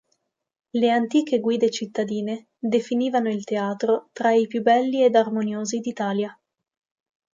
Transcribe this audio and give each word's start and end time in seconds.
Le 0.81 0.89
antiche 0.89 1.39
guide 1.39 1.69
cittadine 1.69 2.47
definivano 2.57 3.29
il 3.29 3.43
teatro 3.43 4.09
tra 4.13 4.31
i 4.31 4.47
più 4.47 4.63
belli 4.63 5.03
ed 5.03 5.13
armoniosi 5.15 5.77
d'Italia. 5.77 6.35